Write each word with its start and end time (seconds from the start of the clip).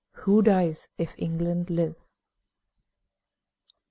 Who 0.23 0.41
dies 0.41 0.89
if 0.97 1.13
England 1.19 1.69
live? 1.69 1.93